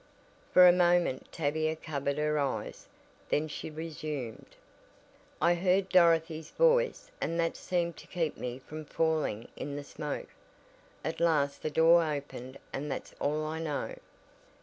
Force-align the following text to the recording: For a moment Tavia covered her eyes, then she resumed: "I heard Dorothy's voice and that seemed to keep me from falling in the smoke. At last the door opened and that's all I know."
For 0.51 0.67
a 0.67 0.71
moment 0.71 1.31
Tavia 1.31 1.75
covered 1.75 2.17
her 2.17 2.39
eyes, 2.39 2.87
then 3.29 3.47
she 3.47 3.69
resumed: 3.69 4.55
"I 5.39 5.53
heard 5.53 5.89
Dorothy's 5.89 6.49
voice 6.49 7.11
and 7.21 7.39
that 7.39 7.55
seemed 7.55 7.97
to 7.97 8.07
keep 8.07 8.35
me 8.35 8.57
from 8.57 8.83
falling 8.83 9.47
in 9.55 9.75
the 9.75 9.83
smoke. 9.83 10.29
At 11.05 11.19
last 11.19 11.61
the 11.61 11.69
door 11.69 12.03
opened 12.03 12.57
and 12.73 12.91
that's 12.91 13.13
all 13.19 13.45
I 13.45 13.59
know." 13.59 13.93